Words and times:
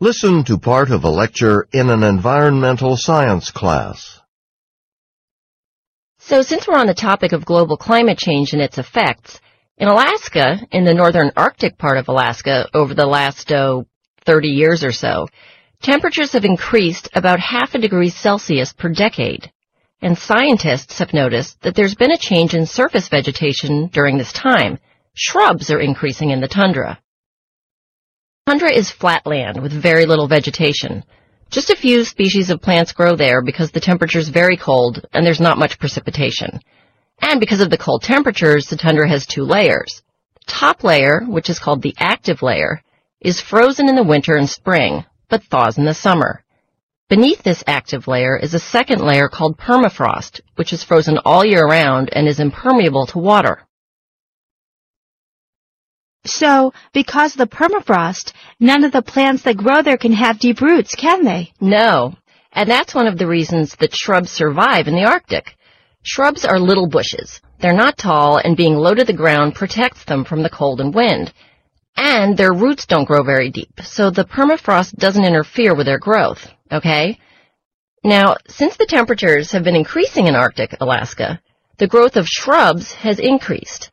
Listen 0.00 0.42
to 0.42 0.58
part 0.58 0.90
of 0.90 1.04
a 1.04 1.08
lecture 1.08 1.68
in 1.72 1.88
an 1.88 2.02
environmental 2.02 2.96
science 2.96 3.52
class. 3.52 4.20
So 6.18 6.42
since 6.42 6.66
we're 6.66 6.80
on 6.80 6.88
the 6.88 6.94
topic 6.94 7.30
of 7.30 7.44
global 7.44 7.76
climate 7.76 8.18
change 8.18 8.52
and 8.52 8.60
its 8.60 8.76
effects, 8.76 9.40
in 9.78 9.86
Alaska, 9.86 10.56
in 10.72 10.84
the 10.84 10.94
northern 10.94 11.30
Arctic 11.36 11.78
part 11.78 11.96
of 11.96 12.08
Alaska, 12.08 12.68
over 12.74 12.92
the 12.92 13.06
last, 13.06 13.52
oh, 13.52 13.86
30 14.26 14.48
years 14.48 14.82
or 14.82 14.90
so, 14.90 15.28
temperatures 15.80 16.32
have 16.32 16.44
increased 16.44 17.08
about 17.14 17.38
half 17.38 17.76
a 17.76 17.78
degree 17.78 18.10
Celsius 18.10 18.72
per 18.72 18.88
decade. 18.88 19.52
And 20.02 20.18
scientists 20.18 20.98
have 20.98 21.14
noticed 21.14 21.60
that 21.62 21.76
there's 21.76 21.94
been 21.94 22.10
a 22.10 22.18
change 22.18 22.52
in 22.52 22.66
surface 22.66 23.08
vegetation 23.08 23.90
during 23.92 24.18
this 24.18 24.32
time. 24.32 24.80
Shrubs 25.14 25.70
are 25.70 25.80
increasing 25.80 26.30
in 26.30 26.40
the 26.40 26.48
tundra. 26.48 26.98
Tundra 28.46 28.70
is 28.70 28.90
flat 28.90 29.26
land 29.26 29.62
with 29.62 29.72
very 29.72 30.04
little 30.04 30.28
vegetation. 30.28 31.02
Just 31.48 31.70
a 31.70 31.76
few 31.76 32.04
species 32.04 32.50
of 32.50 32.60
plants 32.60 32.92
grow 32.92 33.16
there 33.16 33.40
because 33.40 33.70
the 33.70 33.80
temperature's 33.80 34.28
very 34.28 34.58
cold 34.58 35.06
and 35.14 35.24
there's 35.24 35.40
not 35.40 35.56
much 35.56 35.78
precipitation. 35.78 36.60
And 37.22 37.40
because 37.40 37.62
of 37.62 37.70
the 37.70 37.78
cold 37.78 38.02
temperatures, 38.02 38.66
the 38.66 38.76
tundra 38.76 39.08
has 39.08 39.24
two 39.24 39.44
layers. 39.44 40.02
The 40.34 40.52
top 40.52 40.84
layer, 40.84 41.20
which 41.26 41.48
is 41.48 41.58
called 41.58 41.80
the 41.80 41.94
active 41.98 42.42
layer, 42.42 42.82
is 43.18 43.40
frozen 43.40 43.88
in 43.88 43.96
the 43.96 44.02
winter 44.02 44.36
and 44.36 44.48
spring, 44.48 45.06
but 45.30 45.42
thaws 45.44 45.78
in 45.78 45.86
the 45.86 45.94
summer. 45.94 46.44
Beneath 47.08 47.42
this 47.42 47.64
active 47.66 48.06
layer 48.06 48.36
is 48.36 48.52
a 48.52 48.58
second 48.58 49.00
layer 49.00 49.30
called 49.30 49.56
permafrost, 49.56 50.42
which 50.56 50.74
is 50.74 50.84
frozen 50.84 51.16
all 51.24 51.46
year 51.46 51.66
round 51.66 52.10
and 52.12 52.28
is 52.28 52.40
impermeable 52.40 53.06
to 53.06 53.18
water. 53.18 53.62
So, 56.26 56.72
because 56.92 57.32
of 57.32 57.38
the 57.38 57.56
permafrost, 57.56 58.32
none 58.58 58.84
of 58.84 58.92
the 58.92 59.02
plants 59.02 59.42
that 59.42 59.56
grow 59.56 59.82
there 59.82 59.98
can 59.98 60.12
have 60.12 60.38
deep 60.38 60.60
roots, 60.60 60.94
can 60.94 61.24
they? 61.24 61.52
No. 61.60 62.14
And 62.52 62.70
that's 62.70 62.94
one 62.94 63.06
of 63.06 63.18
the 63.18 63.26
reasons 63.26 63.74
that 63.76 63.94
shrubs 63.94 64.30
survive 64.30 64.88
in 64.88 64.94
the 64.94 65.04
Arctic. 65.04 65.56
Shrubs 66.02 66.44
are 66.44 66.58
little 66.58 66.88
bushes. 66.88 67.40
They're 67.58 67.72
not 67.72 67.98
tall, 67.98 68.38
and 68.38 68.56
being 68.56 68.74
low 68.74 68.94
to 68.94 69.04
the 69.04 69.12
ground 69.12 69.54
protects 69.54 70.04
them 70.04 70.24
from 70.24 70.42
the 70.42 70.50
cold 70.50 70.80
and 70.80 70.94
wind. 70.94 71.32
And 71.96 72.36
their 72.36 72.52
roots 72.52 72.86
don't 72.86 73.06
grow 73.06 73.22
very 73.22 73.50
deep, 73.50 73.80
so 73.82 74.10
the 74.10 74.24
permafrost 74.24 74.96
doesn't 74.96 75.24
interfere 75.24 75.74
with 75.74 75.86
their 75.86 75.98
growth, 75.98 76.46
okay? 76.70 77.18
Now, 78.02 78.36
since 78.48 78.76
the 78.76 78.86
temperatures 78.86 79.52
have 79.52 79.64
been 79.64 79.76
increasing 79.76 80.26
in 80.26 80.34
Arctic 80.34 80.76
Alaska, 80.80 81.40
the 81.78 81.86
growth 81.86 82.16
of 82.16 82.26
shrubs 82.26 82.92
has 82.92 83.18
increased. 83.18 83.90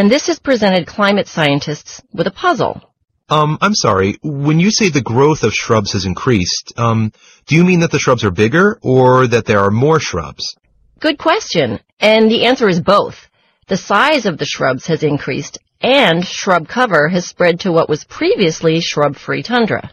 And 0.00 0.10
this 0.10 0.28
has 0.28 0.38
presented 0.38 0.86
climate 0.86 1.28
scientists 1.28 2.00
with 2.10 2.26
a 2.26 2.30
puzzle. 2.30 2.80
Um, 3.28 3.58
I'm 3.60 3.74
sorry. 3.74 4.16
When 4.22 4.58
you 4.58 4.70
say 4.70 4.88
the 4.88 5.02
growth 5.02 5.42
of 5.42 5.52
shrubs 5.52 5.92
has 5.92 6.06
increased, 6.06 6.72
um, 6.78 7.12
do 7.44 7.54
you 7.54 7.64
mean 7.64 7.80
that 7.80 7.90
the 7.90 7.98
shrubs 7.98 8.24
are 8.24 8.30
bigger 8.30 8.78
or 8.82 9.26
that 9.26 9.44
there 9.44 9.58
are 9.58 9.70
more 9.70 10.00
shrubs? 10.00 10.56
Good 11.00 11.18
question. 11.18 11.80
And 11.98 12.30
the 12.30 12.46
answer 12.46 12.66
is 12.66 12.80
both. 12.80 13.28
The 13.68 13.76
size 13.76 14.24
of 14.24 14.38
the 14.38 14.46
shrubs 14.46 14.86
has 14.86 15.02
increased 15.02 15.58
and 15.82 16.24
shrub 16.26 16.66
cover 16.66 17.08
has 17.08 17.26
spread 17.26 17.60
to 17.60 17.70
what 17.70 17.90
was 17.90 18.04
previously 18.04 18.80
shrub-free 18.80 19.42
tundra. 19.42 19.90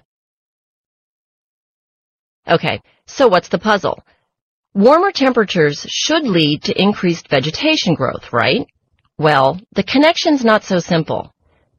Okay, 2.48 2.82
so 3.08 3.28
what's 3.28 3.50
the 3.50 3.60
puzzle? 3.60 4.06
Warmer 4.74 5.12
temperatures 5.12 5.86
should 5.90 6.24
lead 6.24 6.64
to 6.64 6.82
increased 6.82 7.28
vegetation 7.28 7.94
growth, 7.94 8.32
right? 8.32 8.68
Well, 9.18 9.60
the 9.74 9.84
connection's 9.84 10.46
not 10.46 10.64
so 10.64 10.80
simple. 10.80 11.34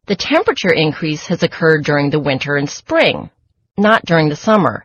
The 0.07 0.17
temperature 0.17 0.73
increase 0.73 1.27
has 1.27 1.43
occurred 1.43 1.85
during 1.85 2.11
the 2.11 2.19
winter 2.19 2.57
and 2.57 2.69
spring, 2.69 3.31
not 3.77 4.05
during 4.05 4.29
the 4.29 4.37
summer. 4.37 4.85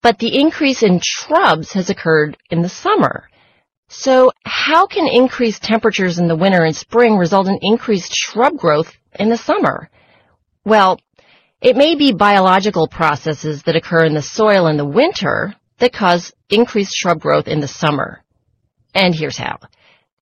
But 0.00 0.18
the 0.18 0.38
increase 0.38 0.82
in 0.82 1.00
shrubs 1.02 1.72
has 1.72 1.90
occurred 1.90 2.36
in 2.50 2.62
the 2.62 2.68
summer. 2.68 3.28
So 3.88 4.30
how 4.44 4.86
can 4.86 5.08
increased 5.08 5.62
temperatures 5.62 6.18
in 6.18 6.28
the 6.28 6.36
winter 6.36 6.62
and 6.62 6.76
spring 6.76 7.16
result 7.16 7.48
in 7.48 7.58
increased 7.62 8.12
shrub 8.14 8.56
growth 8.56 8.92
in 9.18 9.28
the 9.28 9.36
summer? 9.36 9.90
Well, 10.64 11.00
it 11.60 11.76
may 11.76 11.96
be 11.96 12.12
biological 12.12 12.86
processes 12.86 13.64
that 13.64 13.74
occur 13.74 14.04
in 14.04 14.14
the 14.14 14.22
soil 14.22 14.68
in 14.68 14.76
the 14.76 14.84
winter 14.84 15.54
that 15.78 15.92
cause 15.92 16.32
increased 16.48 16.92
shrub 16.94 17.18
growth 17.18 17.48
in 17.48 17.60
the 17.60 17.66
summer. 17.68 18.22
And 18.94 19.14
here's 19.14 19.38
how. 19.38 19.58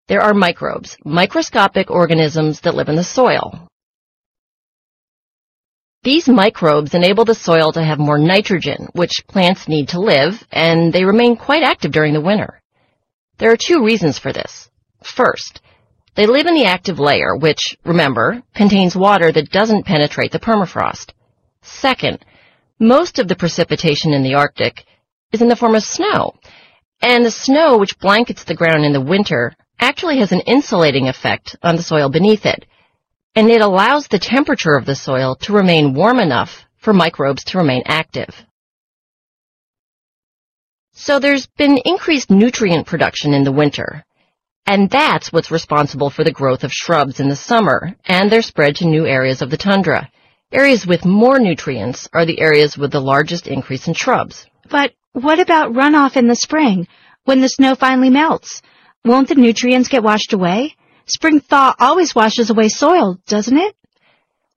There 0.09 0.21
are 0.21 0.35
microbes, 0.35 0.97
microscopic 1.05 1.91
organisms 1.91 2.61
that 2.61 2.77
live 2.77 2.89
in 2.89 2.95
the 2.95 3.03
soil. 3.03 3.69
These 6.05 6.29
microbes 6.29 6.95
enable 6.95 7.25
the 7.25 7.35
soil 7.35 7.73
to 7.73 7.83
have 7.83 7.99
more 7.99 8.19
nitrogen, 8.19 8.89
which 8.93 9.25
plants 9.27 9.67
need 9.67 9.89
to 9.89 10.01
live, 10.01 10.47
and 10.53 10.93
they 10.93 11.05
remain 11.05 11.35
quite 11.35 11.65
active 11.65 11.91
during 11.91 12.15
the 12.15 12.21
winter. 12.21 12.61
There 13.39 13.51
are 13.51 13.57
two 13.57 13.85
reasons 13.85 14.17
for 14.17 14.33
this. 14.33 14.71
First, 15.03 15.61
they 16.15 16.27
live 16.27 16.47
in 16.47 16.55
the 16.55 16.67
active 16.67 17.01
layer, 17.01 17.37
which, 17.37 17.77
remember, 17.85 18.45
contains 18.55 18.95
water 18.95 19.33
that 19.33 19.51
doesn't 19.51 19.87
penetrate 19.87 20.31
the 20.31 20.39
permafrost. 20.39 21.11
Second, 21.63 22.25
most 22.79 23.19
of 23.19 23.27
the 23.27 23.35
precipitation 23.35 24.13
in 24.13 24.23
the 24.23 24.35
Arctic 24.35 24.85
is 25.33 25.43
in 25.43 25.49
the 25.49 25.57
form 25.57 25.75
of 25.75 25.83
snow, 25.83 26.35
and 27.03 27.25
the 27.25 27.31
snow 27.33 27.79
which 27.79 27.99
blankets 27.99 28.45
the 28.45 28.55
ground 28.55 28.85
in 28.85 28.93
the 28.93 29.01
winter 29.01 29.53
actually 29.79 30.19
has 30.19 30.33
an 30.33 30.41
insulating 30.41 31.09
effect 31.09 31.57
on 31.63 31.77
the 31.77 31.83
soil 31.83 32.09
beneath 32.09 32.47
it, 32.47 32.67
and 33.35 33.51
it 33.51 33.61
allows 33.61 34.09
the 34.09 34.19
temperature 34.19 34.75
of 34.75 34.87
the 34.87 34.95
soil 34.95 35.37
to 35.37 35.53
remain 35.53 35.95
warm 35.95 36.19
enough 36.19 36.65
for 36.79 36.93
microbes 36.93 37.45
to 37.45 37.59
remain 37.59 37.83
active. 37.87 38.35
So 40.93 41.19
there's 41.19 41.47
been 41.47 41.79
increased 41.85 42.31
nutrient 42.31 42.87
production 42.87 43.35
in 43.35 43.45
the 43.45 43.53
winter, 43.53 44.05
and 44.67 44.91
that's 44.91 45.33
what's 45.33 45.51
responsible 45.51 46.11
for 46.11 46.25
the 46.25 46.33
growth 46.33 46.65
of 46.65 46.73
shrubs 46.73 47.21
in 47.21 47.29
the 47.29 47.37
summer 47.37 47.95
and 48.07 48.31
their 48.31 48.43
spread 48.43 48.77
to 48.77 48.87
new 48.87 49.07
areas 49.07 49.43
of 49.43 49.51
the 49.51 49.59
tundra. 49.59 50.11
Areas 50.51 50.87
with 50.87 51.05
more 51.05 51.39
nutrients 51.39 52.09
are 52.13 52.25
the 52.25 52.41
areas 52.41 52.79
with 52.79 52.93
the 52.93 53.01
largest 53.01 53.47
increase 53.47 53.87
in 53.89 53.95
shrubs. 53.95 54.47
But 54.71 54.93
what 55.13 55.39
about 55.39 55.73
runoff 55.73 56.17
in 56.17 56.29
the 56.29 56.35
spring, 56.35 56.89
when 57.25 57.41
the 57.41 57.49
snow 57.49 57.75
finally 57.75 58.11
melts? 58.11 58.63
Won't 59.07 59.29
the 59.29 59.37
nutrients 59.37 59.89
get 59.89 60.03
washed 60.03 60.33
away? 60.33 60.75
Spring 61.05 61.39
thaw 61.39 61.77
always 61.79 62.13
washes 62.13 62.51
away 62.51 62.69
soil, 62.69 63.21
doesn't 63.29 63.57
it? 63.57 63.77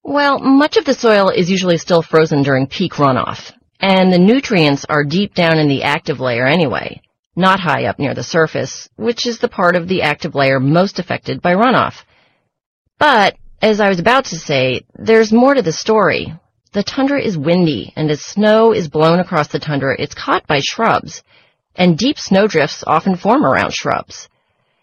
Well, 0.02 0.40
much 0.40 0.76
of 0.76 0.84
the 0.84 0.92
soil 0.92 1.28
is 1.28 1.48
usually 1.48 1.78
still 1.78 2.02
frozen 2.02 2.42
during 2.42 2.66
peak 2.66 2.94
runoff, 2.94 3.52
and 3.78 4.12
the 4.12 4.18
nutrients 4.18 4.84
are 4.88 5.04
deep 5.04 5.34
down 5.34 5.60
in 5.60 5.68
the 5.68 5.84
active 5.84 6.18
layer 6.18 6.48
anyway, 6.48 7.00
not 7.36 7.60
high 7.60 7.84
up 7.84 8.00
near 8.00 8.12
the 8.12 8.24
surface, 8.24 8.88
which 8.96 9.24
is 9.24 9.38
the 9.38 9.48
part 9.48 9.76
of 9.76 9.86
the 9.86 10.02
active 10.02 10.34
layer 10.34 10.58
most 10.58 10.98
affected 10.98 11.40
by 11.40 11.54
runoff. 11.54 12.02
But, 12.98 13.36
as 13.62 13.78
I 13.80 13.88
was 13.88 14.00
about 14.00 14.24
to 14.26 14.36
say, 14.36 14.80
there's 14.96 15.32
more 15.32 15.54
to 15.54 15.62
the 15.62 15.70
story. 15.70 16.34
The 16.72 16.82
tundra 16.82 17.22
is 17.22 17.38
windy, 17.38 17.92
and 17.94 18.10
as 18.10 18.20
snow 18.20 18.72
is 18.72 18.88
blown 18.88 19.20
across 19.20 19.46
the 19.46 19.60
tundra, 19.60 19.94
it's 19.96 20.14
caught 20.16 20.48
by 20.48 20.58
shrubs, 20.60 21.22
and 21.76 21.96
deep 21.96 22.18
snowdrifts 22.18 22.82
often 22.84 23.14
form 23.14 23.46
around 23.46 23.72
shrubs. 23.72 24.28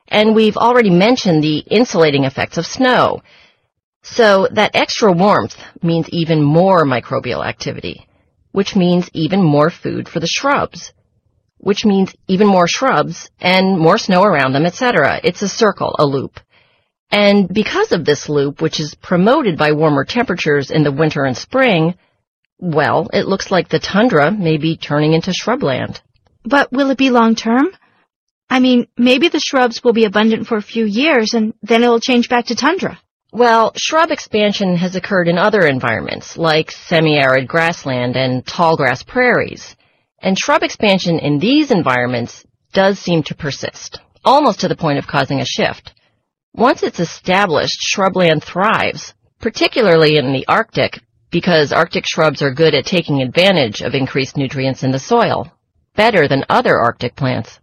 And 0.07 0.35
we've 0.35 0.57
already 0.57 0.90
mentioned 0.90 1.44
the 1.44 1.57
insulating 1.57 2.23
effects 2.23 2.57
of 2.57 2.66
snow. 2.66 3.22
So 4.03 4.47
that 4.51 4.75
extra 4.75 5.12
warmth 5.12 5.57
means 5.84 6.07
even 6.09 6.41
more 6.41 6.85
microbial 6.85 7.45
activity, 7.45 8.07
which 8.51 8.75
means 8.75 9.09
even 9.13 9.44
more 9.44 9.69
food 9.69 10.07
for 10.07 10.19
the 10.19 10.28
shrubs, 10.28 10.94
which 11.57 11.84
means 11.84 12.16
even 12.28 12.47
more 12.47 12.68
shrubs 12.68 13.29
and 13.41 13.78
more 13.78 13.97
snow 13.97 14.23
around 14.23 14.53
them, 14.53 14.66
etc. 14.66 15.19
It's 15.23 15.41
a 15.41 15.50
circle, 15.50 15.95
a 16.00 16.06
loop. 16.06 16.39
And 17.12 17.47
because 17.47 17.91
of 17.91 18.06
this 18.06 18.29
loop, 18.29 18.62
which 18.62 18.79
is 18.79 18.95
promoted 18.95 19.57
by 19.57 19.72
warmer 19.72 20.06
temperatures 20.06 20.72
in 20.72 20.84
the 20.84 20.91
winter 20.91 21.24
and 21.24 21.38
spring, 21.38 21.95
well, 22.59 23.09
it 23.13 23.27
looks 23.27 23.51
like 23.51 23.69
the 23.69 23.80
tundra 23.80 24.31
may 24.31 24.57
be 24.57 24.77
turning 24.77 25.13
into 25.13 25.31
shrubland. 25.31 26.00
But 26.44 26.71
will 26.71 26.92
it 26.92 26.98
be 26.98 27.09
long 27.09 27.36
term? 27.36 27.68
I 28.49 28.59
mean, 28.59 28.88
maybe 28.97 29.27
the 29.27 29.39
shrubs 29.39 29.83
will 29.83 29.94
be 29.94 30.05
abundant 30.05 30.47
for 30.47 30.57
a 30.57 30.61
few 30.61 30.85
years 30.85 31.33
and 31.33 31.53
then 31.61 31.83
it 31.83 31.88
will 31.88 31.99
change 31.99 32.29
back 32.29 32.45
to 32.47 32.55
tundra. 32.55 32.99
Well, 33.33 33.73
shrub 33.75 34.09
expansion 34.09 34.77
has 34.77 34.95
occurred 34.95 35.27
in 35.27 35.38
other 35.38 35.67
environments, 35.67 36.38
like 36.38 36.71
semi-arid 36.71 37.47
grassland 37.47 38.15
and 38.15 38.45
tall 38.45 38.77
grass 38.77 39.03
prairies. 39.03 39.75
And 40.19 40.39
shrub 40.39 40.63
expansion 40.63 41.19
in 41.19 41.39
these 41.39 41.69
environments 41.71 42.45
does 42.71 42.99
seem 42.99 43.23
to 43.23 43.35
persist, 43.35 43.99
almost 44.23 44.61
to 44.61 44.67
the 44.67 44.75
point 44.75 44.97
of 44.97 45.07
causing 45.07 45.41
a 45.41 45.45
shift. 45.45 45.94
Once 46.53 46.83
it's 46.83 46.99
established, 46.99 47.77
shrubland 47.94 48.44
thrives, 48.44 49.13
particularly 49.39 50.17
in 50.17 50.31
the 50.31 50.47
Arctic, 50.47 50.99
because 51.29 51.73
Arctic 51.73 52.05
shrubs 52.07 52.41
are 52.41 52.53
good 52.53 52.73
at 52.73 52.85
taking 52.85 53.21
advantage 53.21 53.81
of 53.81 53.94
increased 53.94 54.38
nutrients 54.38 54.83
in 54.83 54.91
the 54.91 54.99
soil, 54.99 55.51
better 55.95 56.27
than 56.27 56.45
other 56.49 56.79
Arctic 56.79 57.15
plants. 57.15 57.59